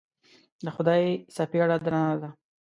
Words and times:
د 0.63 0.67
خدای 0.75 1.03
څپېړه 1.35 1.77
درنه 1.83 2.13
ده. 2.21 2.29